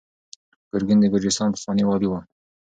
ګورګین 0.69 0.99
د 1.01 1.05
ګرجستان 1.13 1.49
پخوانی 1.53 1.83
والي 1.85 2.07
و. 2.09 2.13